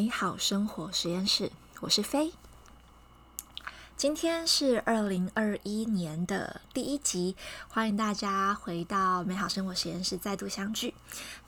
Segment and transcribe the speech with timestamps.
[0.00, 1.50] 美好生活实验室，
[1.80, 2.30] 我是飞。
[3.98, 7.34] 今天是二零二一年的第一集，
[7.66, 10.94] 欢迎大家回到美好生活实验室再度相聚。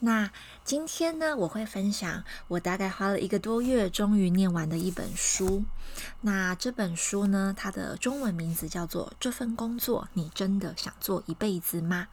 [0.01, 0.33] 那
[0.65, 5.63] 今天呢，我会分享我大概花了一个多月终于念完的一本书。
[6.23, 12.09] 那这本书呢，它的中文名字叫做《这份工作你真的想做一辈子吗》。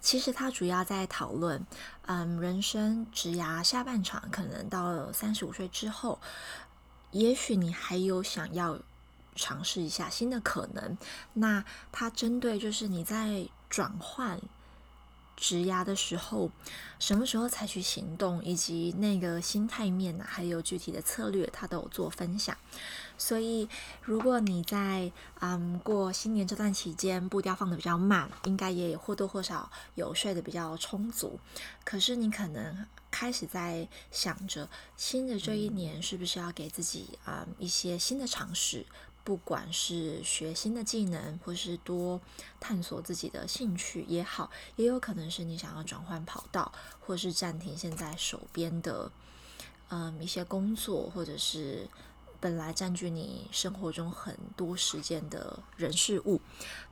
[0.00, 1.62] 其实它主要在讨论，
[2.06, 6.18] 嗯，人生职涯下半场，可能到了三十五岁之后，
[7.10, 8.80] 也许你还有想要。
[9.34, 10.96] 尝试一下新的可能。
[11.34, 14.40] 那它针对就是你在转换
[15.36, 16.50] 职涯的时候，
[17.00, 22.56] 什么时候采取行动，以及那个心态面呢，还有具体的策略，它都有做分享。
[23.18, 23.68] 所以，
[24.02, 25.10] 如果你在
[25.40, 31.40] 嗯过新年这段期间步调放的比较慢，应该也或多或少有睡得比较充足。
[31.84, 38.86] 可是你可能开始在想着新的这一年是不是要给自己啊一些新的尝试。
[39.24, 42.20] 不管是学新的技能，或是多
[42.60, 49.10] 探索自己的兴趣也好，也有可能是你想要转换跑道，或是暂停现在手边的
[49.88, 51.88] 嗯一些工作，或者是
[52.38, 56.42] 本来占据你生活中很多时间的人事物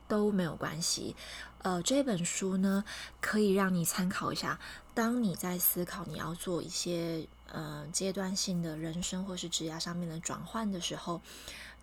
[0.07, 1.15] 都没有关系。
[1.59, 2.83] 呃，这本书呢
[3.21, 4.59] 可以让你参考一下，
[4.95, 11.21] 当你在思考你要做一些呃阶段性的人生或是职业上面的转换的时候。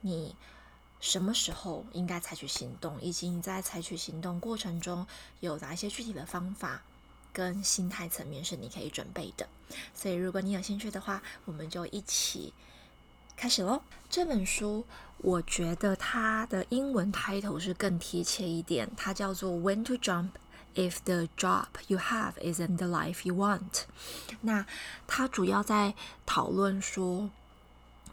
[0.02, 0.34] 你
[1.00, 5.06] 什么时候应该采取行动，以及你在采取行动过程中
[5.40, 6.82] 有哪一些具体的方法
[7.32, 9.48] 跟心态层面是你可以准备的？
[9.94, 12.52] 所以，如果你有兴趣的话，我们就一起
[13.36, 13.82] 开始喽。
[14.10, 14.84] 这本书
[15.18, 20.30] 我觉得它的英文 title 是更贴切一点，它叫做《When to Jump
[20.74, 23.70] If the Job You Have Isn't the Life You Want》。
[24.42, 24.66] 那
[25.06, 25.94] 它主要在
[26.26, 27.30] 讨论说。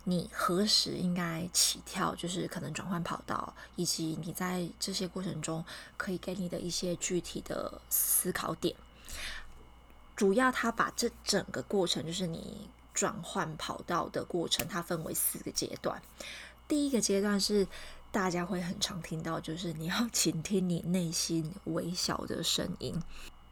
[0.10, 2.16] 你何时应该起跳？
[2.16, 5.66] 就是可能转换跑道，以及你在这些过程中
[5.98, 8.74] 可以给你的一些具体的思考点。
[10.16, 16.02] 主要他把这整个过程，就是你转换跑道的过程，它分为四个阶段。
[16.70, 17.68] 第一个阶段是
[18.10, 23.04] 大家会很常听到，就是你要倾听你内心微小的声音。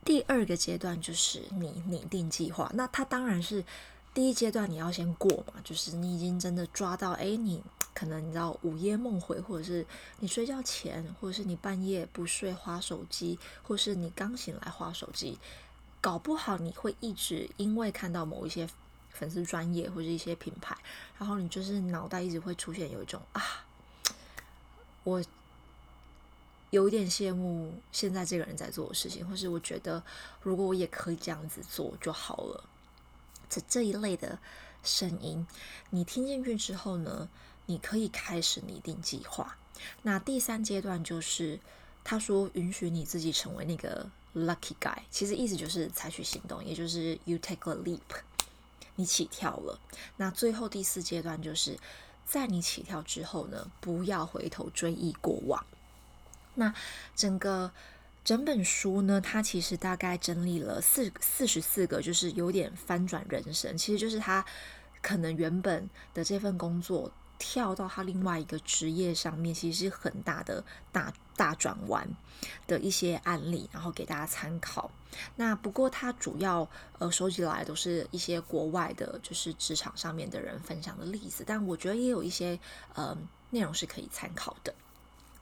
[0.05, 2.71] 第二个阶段就是你拟定计划。
[2.75, 3.65] 那它当然是。
[4.15, 7.61] 第一阶段你要先过嘛，就是你已经真的抓到，哎，你
[7.93, 9.85] 可能你知道午夜梦回，或者是
[10.19, 15.37] 你睡觉前，或者是你半夜不睡划手机，或是你刚醒来划手机，
[15.99, 18.65] 搞不好你会一直因为看到某一些
[19.09, 20.77] 粉丝专业或者一些品牌，
[21.19, 23.65] 然后你就是脑袋一直会出现有一种啊，
[25.03, 25.21] 我
[26.69, 30.01] 有点羡慕现在这个人在做的事情，或是我觉得
[30.41, 32.63] 如果我也可以这样子做就好了。
[33.49, 34.39] 这这一类的
[34.83, 35.45] 声音，
[35.89, 37.29] 你听进去之后呢，
[37.65, 39.57] 你可以开始拟定计划。
[40.03, 41.59] 那第三阶段就是
[42.03, 47.99] 他说允许你自己成为那个 lucky guy，其实意思就是采取行动，也就是 you take a leap，
[48.95, 49.79] 你起跳了。
[50.17, 51.77] 那最后第四阶段就是
[52.25, 55.65] 在你起跳之后呢，不要回头追忆过往。
[56.53, 56.73] 那
[57.15, 57.71] 整个。
[58.25, 63.77] 整本书呢，它其实大概整理了四四十四个，就是有点翻转人生。
[63.77, 64.43] 其实就是他
[65.03, 72.09] 可能原本的这份工作跳到他另外一个职业上面，其实是很大的大大转弯
[72.65, 74.89] 的一些案例，然后给大家参考。
[75.35, 82.59] 那不过他主要呃收集来都是一些国外的，就是职场上面的人分享的例子，但我觉得也有一些
[82.95, 83.15] 呃
[83.51, 84.73] 内容是可以参考的。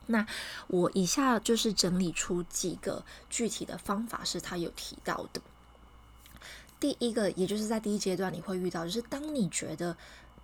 [0.05, 0.25] 那
[0.67, 5.41] 我以下就是整理出几个具体的方法，是他有提到的。
[6.79, 9.95] 第一个，也就是在第一阶段你会遇到，就是当你觉得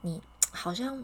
[0.02, 0.22] 你
[0.52, 1.04] 好像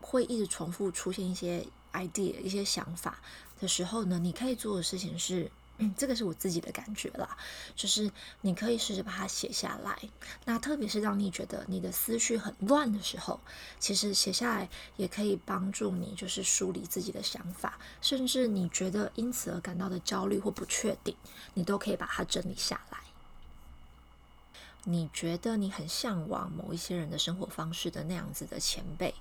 [0.00, 3.20] 会一直重复出现一些 idea、一些想法
[3.60, 5.50] 的时候呢，你可以做的事情是。
[5.80, 7.38] 嗯，这个是我自己的感觉啦，
[7.76, 8.10] 就是
[8.40, 9.96] 你可以试着把它写下来。
[10.44, 13.38] 那特别是当你觉得你的思绪很乱的时候，
[13.78, 17.78] 其实写下来也可以帮助你，就是梳理自己的想法。
[18.00, 21.14] 甚至你觉得因此而感到的焦虑或不确定，
[21.54, 22.98] 你都可以把它整理下来。
[24.84, 29.14] 你觉得你很向往某一些人的生活方式的那样子的前辈，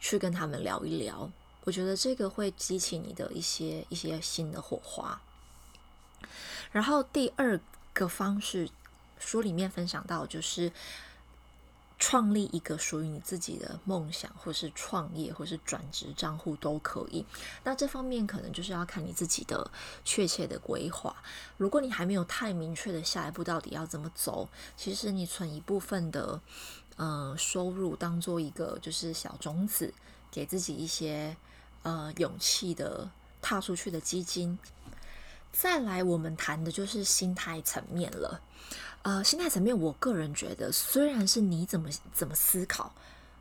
[0.00, 1.30] 去跟他们聊一聊，
[1.64, 5.20] 我觉得这个会激起你的一些一些新的火花。
[6.72, 7.60] 然后第二
[7.92, 8.68] 个方式，
[9.18, 10.70] 书里面分享到，就是
[11.98, 17.24] 创立一个属于你自己的梦想，或是创业，或是转职账户都可以。
[17.64, 19.68] 那这方面可能就是要看你自己的
[20.04, 21.16] 确切的规划。
[21.56, 26.40] 如果你还没有太明确的下一步到底要怎么走，其实你存一部分的
[26.96, 29.92] 呃收入当做一个就是小种子，
[30.30, 31.36] 给自己一些
[31.82, 33.10] 呃勇气的
[33.42, 34.56] 踏出去的基金。
[35.52, 38.40] 再来，我们谈的就是心态层面了。
[39.02, 42.92] 呃，心态层面，我个人觉得，虽然是你怎么怎么思考，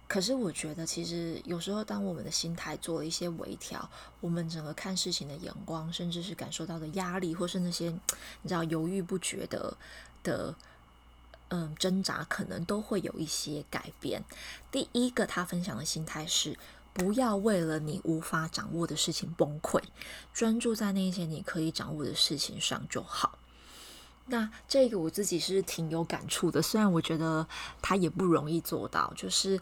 [0.07, 3.89] 可是我觉得，其实有时候，当我们的心态做了一些微调，
[4.21, 7.89] 我们整个看事情的眼光，甚至是感受到的压力，或是那些
[8.41, 9.75] 你知道犹豫不决的
[10.23, 10.55] 的
[11.49, 14.23] 嗯挣扎，可能都会有一些改变。
[14.71, 16.57] 第一个，他分享的心态是，
[16.97, 19.79] 不要为了你无法掌握的事情崩溃，
[20.33, 23.37] 专注在那些你可以掌握的事情上就好。
[24.25, 27.47] 那这个我自己是挺有感触的，虽然我觉得
[27.83, 29.61] 他也不容易做到，就是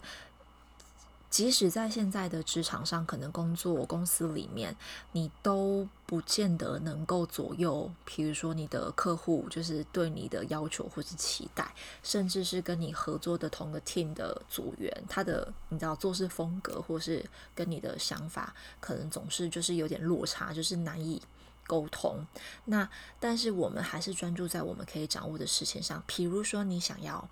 [1.28, 4.76] 即使在现在的职场上，可能工作公司里面，
[5.12, 17.24] 你都不见得能够左右，比如说你的客户就是对你的要求或是期待，甚至是跟你合作的同个 team 的组员，他的你知道做事风格或是
[17.54, 21.22] 跟你的想法，可能总是就是有点落差，就是难以。
[21.68, 22.24] 沟通，
[22.66, 22.88] 那
[23.18, 26.00] 但是我们还是专注在我们可以掌握的事情上。
[26.06, 27.28] 比如说，你想要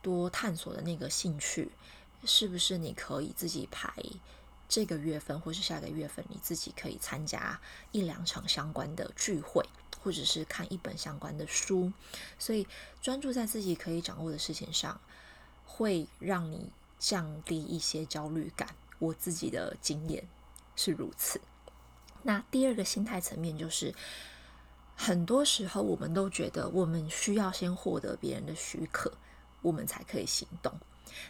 [0.00, 1.68] 多探索的那个兴趣，
[2.24, 3.92] 是不是你可以自己排
[4.68, 7.60] 这个月份或是下个月份，你自己可以参加
[7.90, 9.64] 一两场相关的聚会，
[10.02, 11.92] 或者是看一本相关的书。
[12.38, 12.66] 所以，
[13.00, 15.00] 专注在自己可以掌握的事情上，
[15.66, 18.74] 会让你降低一些焦虑感。
[18.98, 20.26] 我自己的经验
[20.76, 21.40] 是如此。
[22.22, 23.92] 那第二个心态层面就是，
[24.96, 29.12] 很多时候我们都觉得我们需要先获得别人的许可，
[29.60, 30.72] 我们才可以行动。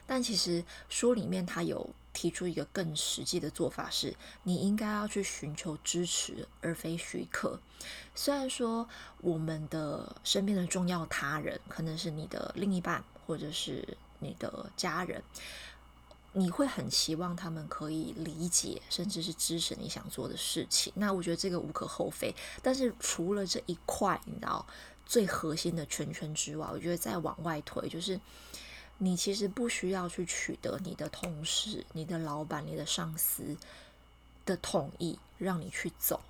[0.07, 7.61] 但其实书里面他有提出一个更实际的做法，是你应该要去寻求支持，而非许可。
[8.15, 8.89] 虽然说
[9.21, 15.23] 我们的身边的重要他人可能是你的另一半，或者是你的家人。
[16.35, 20.91] 你会很期望他们可以理解，甚至是支持你想做的事情。
[20.97, 22.35] 那我觉得这个无可厚非。
[22.63, 24.67] 但是除了这一块，你知道
[25.05, 28.19] 最核心的圈圈之外，我觉得再往外推，就是
[29.03, 33.57] 你其实不需要去取得你的同事、你的老板、你的上司
[34.47, 36.21] 的同意，让你去走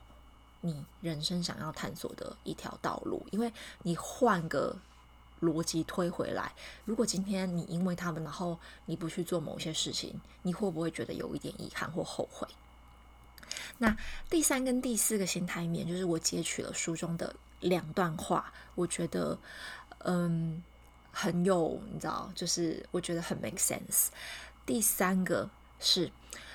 [0.62, 3.52] 你人生想要探索的一条道路，因为
[3.82, 4.76] 你换个。
[5.42, 6.52] 逻辑推回来，
[6.84, 12.46] 如果今天你因为他们，然后你不去做某些事情，你会不会觉得有一点遗憾或后悔？
[13.78, 13.96] 那
[14.30, 19.36] 第三跟第四个心态面，就是我截取了书中的两段话，我觉得
[20.04, 20.62] 嗯
[21.12, 24.08] 很有，你知道，就是我觉得很 make sense。
[24.66, 25.48] 第三个
[25.78, 26.10] 是，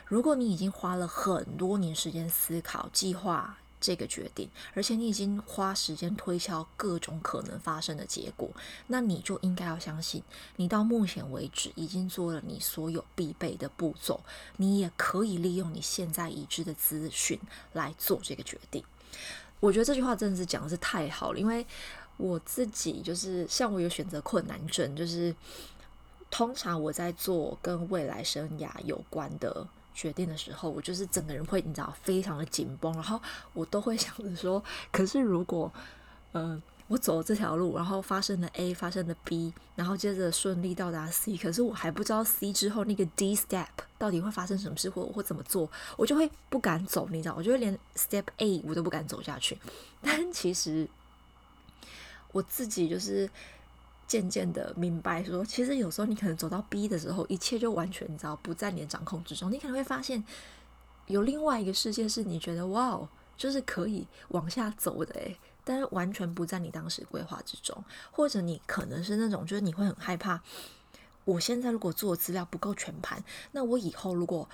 [0.08, 3.58] 如果你已经花了很多年时间思考、计划。
[3.80, 8.50] 这个决定，而且你已经花时间推敲各种可能发生的结果，
[8.88, 10.24] 那你就应该要相信，
[10.56, 14.20] 你到目前为止已经做了你所有必备的步骤，
[14.56, 17.40] 你也可以利用你现在已知的资讯
[17.74, 18.84] 来做这个决定。
[19.60, 21.64] 我觉得这句话真的是讲的是太好了，因为
[22.18, 25.34] 我自己就是像我有选择困难症，就是
[26.30, 29.68] 通常我在做跟未来生涯有关的。
[30.00, 33.20] 决定的时候，我就是整个人会你知道非常的紧绷，然后
[33.54, 35.74] 我都会想着说，可是如果，
[36.34, 43.66] 嗯，我走这条路，然后发生了 A，发生了 B，然后接着顺利到达 C，可是我还不知道 C 之后那个 D step
[43.98, 49.58] 到底会发生什么事，或我会怎么做，我就会不敢走，你知道，我就会连 step A 我都不敢走下去。
[50.04, 50.88] 但其实
[52.32, 53.30] 我自己就是。
[54.08, 59.52] 渐渐的明白，说其实有时候你可能走到 B 的时候，一切就完全你知道不在你的掌控之中。
[59.52, 60.24] 你可能会发现
[61.08, 63.06] 有另外一个世界是你觉得哇，
[63.36, 67.84] 就是可以往下走的诶，但是完全不在你当时规划之中。
[68.10, 70.42] 或者你可能是那种，就是你会很害怕，
[71.26, 74.48] 我现在如果做资料不够全盘，那我以后如果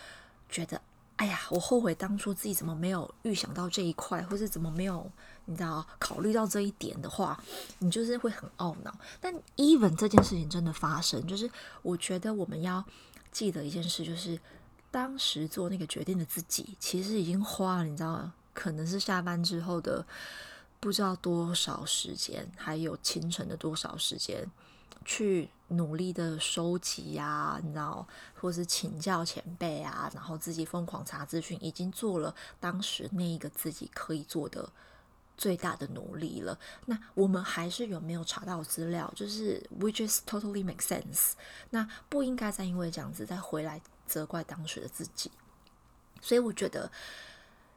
[0.49, 0.81] 觉得。
[1.17, 5.09] 哎呀，我后悔当初自己怎么没有预想到这一块，或是怎么没有
[5.45, 7.41] 你知道考虑到这一点的话，
[7.79, 8.93] 你就是会很懊恼。
[9.19, 11.49] 但 even 这件事情真的发生，就是
[11.81, 12.83] 我觉得我们要
[13.31, 14.39] 记得一件事，就是
[14.89, 20.05] 当时做那个决定的自己，其实已经花了你知道，可能是下班之后的
[20.79, 24.49] 不知道多少时间，还有清晨的多少时间。
[25.05, 28.07] 去努力的收集呀，你知道，
[28.39, 34.69] 或是请教前辈啊，然后自己疯狂查资讯，已经做了当时那一个自己可以做的
[35.37, 36.57] 最大的努力了。
[36.85, 39.11] 那我们还是有没有查到资料？
[39.15, 41.33] 就是 which is totally make sense。
[41.69, 45.31] 那不应该再因为这样子再回来责怪当时的自己。
[46.21, 46.91] 所以我觉得，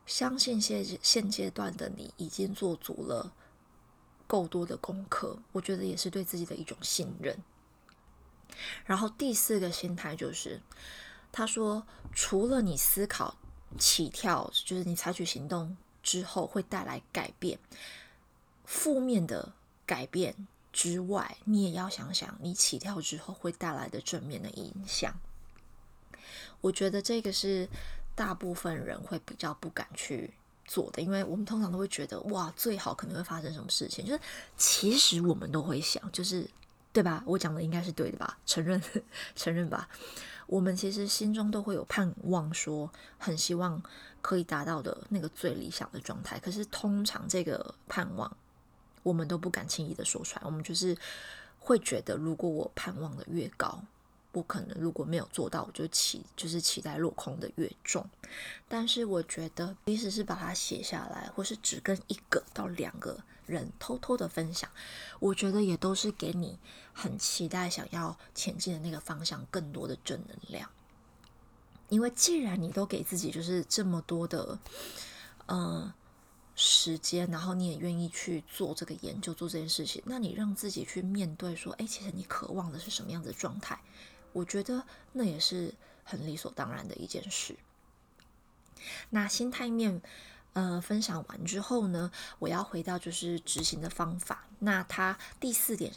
[0.07, 3.33] 相信现现阶段的你已经做足了
[4.27, 7.37] 够多的功课，我觉得也是对自己的一种信任。
[8.85, 10.61] 然后第四个心态就是，
[11.33, 13.37] 他说，除了你思考
[13.79, 17.59] 起跳，就是你采取行动之后会带来改变，
[18.65, 19.53] 负面的
[19.85, 25.13] 改变之外，你也要想想你起跳之后会带来的正面的影响。
[26.61, 27.69] 我觉得这个是
[28.15, 30.33] 大部分人会比较不敢去
[30.65, 34.21] 做的，因为我们通常都会觉得，哇，最好可能会发生什么事情，就是
[34.57, 36.49] 其实我们都会想，就是。
[36.97, 37.23] 对吧？
[37.27, 38.39] 我讲的应该是对的吧？
[38.47, 38.83] 承认，
[39.35, 39.87] 承认吧。
[40.47, 43.83] 我们其实心中都会有盼望，说很希望
[44.23, 46.39] 可以达到的那个最理想的状态。
[46.39, 48.35] 可是通常这个盼望，
[49.03, 50.43] 我们都不敢轻易的说出来。
[50.47, 50.97] 我们就是
[51.59, 53.85] 会觉得，如果我盼望的越高。
[54.33, 58.09] 我可能，如果没有做到，我就期就是期待落空的越重。
[58.67, 64.71] 但是我觉得，即使是把它写下来，或是只跟一个到两个人偷偷的分享，
[65.21, 66.59] 我觉得也都是给你
[66.93, 70.69] 很期待想要前进的那个方向更多的正能量。
[71.89, 74.59] 因为既然你都给自己就是这么多的
[75.47, 75.93] 嗯
[76.57, 83.79] 时间，然后你也愿意去做这个研究、做这件事情，那你让自己去面对说，哎，其实你渴望的是什么样的状态？
[84.33, 85.73] 我觉得那也是
[86.03, 87.57] 很理所当然的一件事。
[89.11, 90.03] 那心态面，
[90.57, 94.47] 呃，分享完之后呢，我要回到就是执行的方法。
[94.59, 95.93] 那他第四点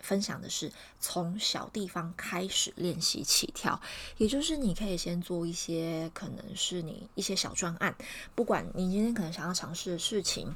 [0.00, 3.80] 分享的是从小地方开始练习起跳，
[4.18, 7.96] 也就是你可以先做一些可能是你一些小专案，
[8.34, 10.54] 不管你今天可能想要尝试的事情，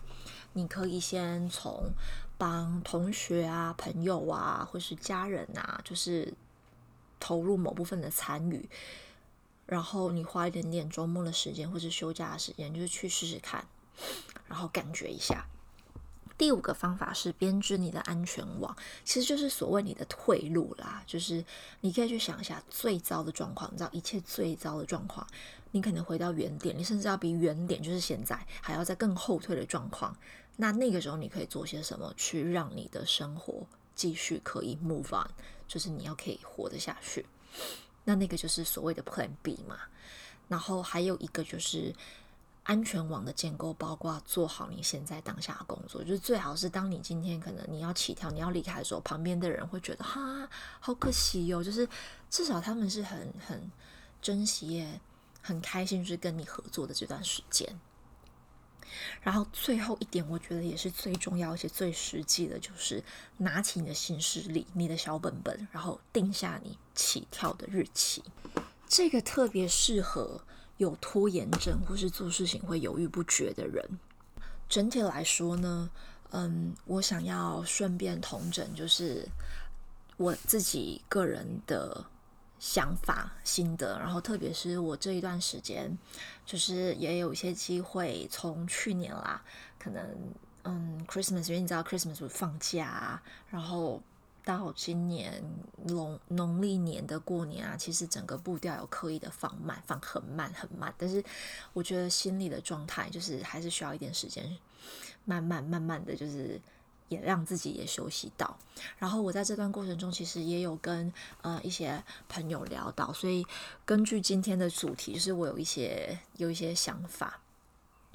[0.53, 1.91] 你可以先从
[2.37, 6.35] 帮同学啊、朋友啊，或是家人啊，就是。
[7.19, 8.69] 投入某部分的参与，
[9.67, 13.67] 然后你花一点点周末的时间或者休假的时间，就是去试试看，
[14.49, 15.45] 然后感觉一下。
[16.39, 21.03] 第五个方法是编织你的安全网，其实就是所谓你的退路啦。
[21.07, 21.43] 就是
[21.81, 25.27] 你可以去想一下最糟的状况，你知道一切最糟的状况，
[25.71, 30.15] 你可能回到原点，你甚至要比原点就是现在还要再更后退的状况。
[30.57, 35.31] 那那个时候你可以做些什么，去让你的生活继续可以 move on。
[35.67, 37.27] 就是你要可以活得下去，
[38.07, 39.77] 那那个就是所谓的 Plan B 嘛。
[40.49, 41.93] 然后还有一个就是
[42.63, 50.49] 安全网的建构，包括做好你现在当下的工作，就是最好是当你今天可能你要起跳、你要离开的时候，旁边的人会觉得哈，
[50.81, 51.63] 好可惜哟。
[51.63, 51.89] 就是
[52.31, 53.71] 至少他们是很很
[54.23, 55.01] 珍惜、耶
[55.43, 57.69] 很开心，就是跟你合作的这段时间。
[59.21, 63.03] 然后最后一点，我觉得也是最重要而且最实际的，就是
[63.39, 68.23] 拿起你的行事历、你的小本本，然后定下你起跳的日期。
[68.89, 70.41] 这个特别适合
[70.77, 73.85] 有拖延症或是做事情会犹豫不决的人。
[74.69, 75.91] 整体来说呢，
[76.31, 79.29] 嗯，我想要顺便同整，就是
[80.17, 82.05] 我自己个人的。
[82.59, 85.97] 想法、心得，然后特别是我这一段时间，
[86.45, 89.43] 就是也有一些机会，从去年啦，
[89.79, 90.03] 可能
[90.65, 94.03] 嗯，Christmas，因为你知道 Christmas 放假，然后
[94.45, 95.43] 到今年
[95.85, 101.23] 农农历年的过年啊，其实整个步调有刻意的放慢，放很慢很慢，但是
[101.73, 104.57] 我觉得心理的状态就是还是需要一点时间，
[105.25, 106.61] 慢慢慢慢的就是。
[107.09, 108.59] 也让自己也休息到，
[108.99, 113.47] 然后我在这段过程中其实也有跟呃一些朋友聊到，所以
[113.85, 117.41] 根据今天的主题，就是我有一些有一些想法，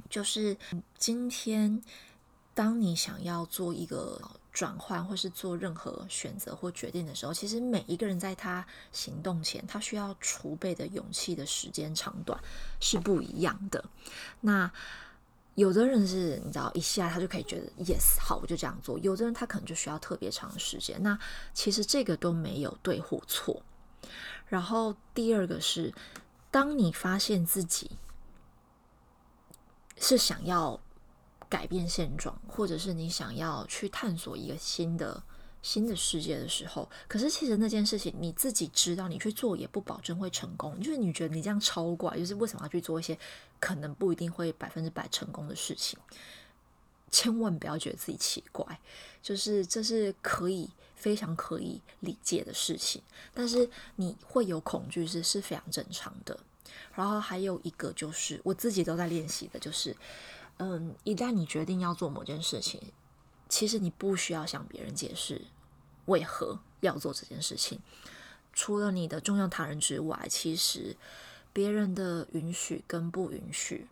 [0.10, 0.58] 就是
[0.98, 1.82] 今天
[2.54, 4.22] 当你想要做一个
[4.52, 12.38] 转换，或是做任何选择或决定的时候，其实每一个人在他行动前，他需要储备的勇气的时间长短
[12.82, 13.86] 是不一样的。
[14.42, 14.70] 那
[15.55, 21.01] 有的人是你知道一下他就可以觉得 yes 好我就这样做，有的人他可能就需要特别长时间。
[21.03, 21.17] 那
[21.53, 23.62] 其实这个都没有对或错。
[24.48, 25.93] 然后第二个是，
[26.50, 27.91] 当你发现自己
[29.98, 30.79] 是想要
[31.50, 35.24] 改变现状，或者是你想要去探索一个新的。
[35.63, 40.75] 新的世界的时候，可是其实那件事情你自己知道，你去做也不保证会成功。
[40.79, 43.15] 就是你觉得你这样超怪，就是为什么要去做一些
[43.62, 45.98] 可能不一定会百分之百成功的事情？
[47.10, 48.80] 千万不要觉得自己奇怪，
[49.22, 53.01] 就是这是可以非常可以理解的事情。
[53.34, 56.38] 但是你会有恐惧是是非常正常的。
[56.96, 59.96] 然后还有一个就是我自己都在练习的，就是
[60.58, 62.82] 嗯，一旦你决定要做某件事情，
[63.50, 65.41] 其实你不需要向别人解释
[66.06, 67.80] 为何要做这件事情。
[68.53, 70.96] 除了你的重要他人之外，其实
[71.53, 73.88] 别人的允许跟不允许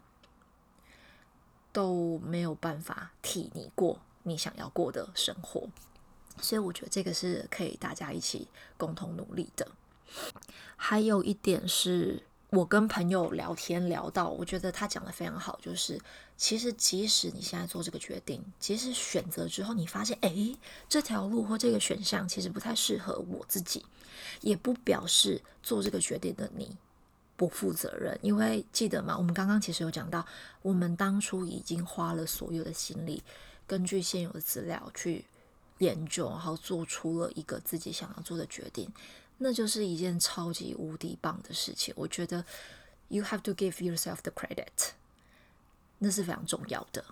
[1.71, 5.67] 都没有办法替你过你想要过的生活。
[6.41, 8.47] 所以我觉得这个是可以大家一起
[8.77, 9.67] 共同努力的。
[10.77, 15.99] 还有一点是我跟朋友聊天聊到，我觉得他讲的非常好，就是
[16.37, 23.85] 其实即使你现在做这个决定，即使选择之后你发现，诶，这条路或这个选项其实不太适合我自己，
[24.41, 26.75] 也不表示做这个决定的你
[27.39, 28.19] 不负责任。
[28.22, 29.17] 因为记得吗？
[29.17, 30.25] 我们刚刚其实有讲到，
[30.62, 33.24] 我们当初已经花了所有的心力，
[33.65, 35.24] 根据现有的资料去。
[35.79, 38.91] 研究，然后做出了一个自己想要做的决定，
[39.38, 41.93] 那就是一件超级无敌棒的事情。
[41.96, 42.43] 我觉得
[43.08, 44.89] ，you have to give yourself the credit，
[46.00, 47.05] 那是非常重要的。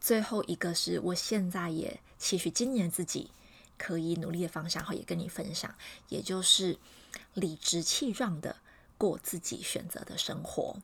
[0.00, 3.30] 最后一个是我现在也期许今年自己
[3.76, 5.74] 可以努力的方向，然后也跟你分享，
[6.08, 6.78] 也就是
[7.34, 8.56] 理直气壮的
[8.98, 10.76] 过自己选择的生活。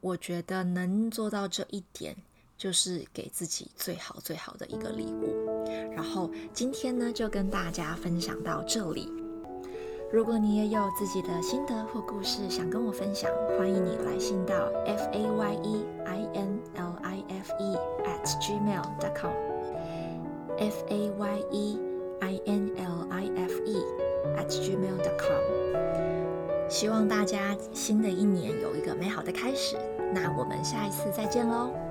[0.00, 2.16] 我觉得能做到这一点。
[2.58, 5.64] 就是给自己最好最好的一个礼物。
[5.92, 9.08] 然后今天呢，就跟大家分享到这里。
[10.12, 19.30] 如果你也有自己的心得或故事想跟我分享，欢迎你来信到 f a y e i n l i f e at gmail dot com。
[20.58, 21.78] f a y e
[22.22, 23.76] i n l i f e
[24.36, 26.07] at gmail dot com。
[26.68, 29.76] 希望大家新的一年有一个美好的开始。
[30.12, 31.87] 那我们下一次再见喽。